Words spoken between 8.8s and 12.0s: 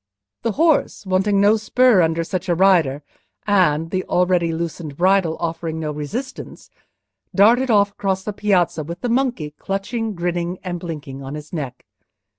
with the monkey, clutching, grinning, and blinking, on his neck.